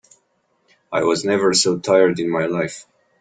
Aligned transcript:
I 0.91 1.03
was 1.03 1.25
never 1.25 1.53
so 1.53 1.77
tired 1.77 2.19
in 2.19 2.27
my 2.31 2.47
life. 2.47 2.87